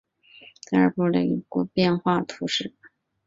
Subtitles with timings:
[0.71, 2.73] 达尔布雷人口变化图示